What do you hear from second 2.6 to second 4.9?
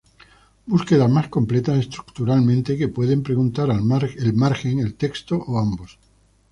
que pueden preguntar el margen,